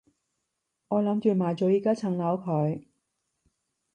[0.87, 2.85] 我諗住賣咗依加層樓佢